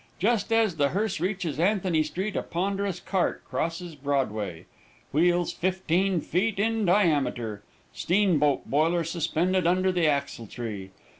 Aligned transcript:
Just 0.17 0.51
as 0.51 0.77
the 0.77 0.89
hearse 0.89 1.19
reaches 1.19 1.59
Anthony 1.59 2.01
street 2.01 2.35
a 2.35 2.41
ponderous 2.41 2.99
cart 2.99 3.43
crosses 3.45 3.93
Broadway. 3.93 4.65
Wheels 5.11 5.53
fifteen 5.53 6.21
feet 6.21 6.57
in 6.57 6.85
diameter. 6.85 7.61
Steamboat 7.93 8.65
boiler 8.67 9.03
suspended 9.03 9.67
under 9.67 9.91
the 9.91 10.07
axletree. 10.07 10.89